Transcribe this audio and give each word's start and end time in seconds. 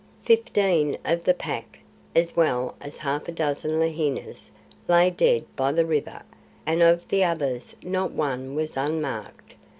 Fifteen 0.23 0.97
of 1.05 1.25
the 1.25 1.33
Pack, 1.35 1.77
as 2.15 2.35
well 2.35 2.73
as 2.81 2.97
half 2.97 3.27
a 3.27 3.31
dozen 3.31 3.79
lahinis, 3.79 4.49
lay 4.87 5.11
dead 5.11 5.45
by 5.55 5.71
the 5.71 5.85
river, 5.85 6.23
and 6.65 6.81
of 6.81 7.07
the 7.09 7.23
others 7.23 7.75
not 7.83 8.09
one 8.09 8.55
was 8.55 8.75
unmarked. 8.75 9.53